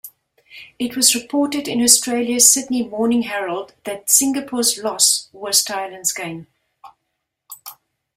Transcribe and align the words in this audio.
It 0.79 0.95
was 0.97 1.13
reported 1.13 1.67
in 1.67 1.79
Australia's 1.79 2.51
Sydney 2.51 2.87
Morning 2.89 3.21
Herald 3.21 3.75
that 3.83 4.09
Singapore's 4.09 4.79
loss 4.79 5.29
was 5.31 5.63
Thailand's 5.63 6.11
gain. 6.11 6.47